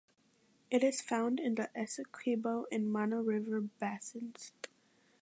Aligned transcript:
It 0.71 0.83
is 0.83 0.99
found 0.99 1.39
in 1.39 1.53
the 1.53 1.69
Essequibo 1.75 2.65
and 2.71 2.91
Mana 2.91 3.21
River 3.21 3.61
basins. 3.61 4.51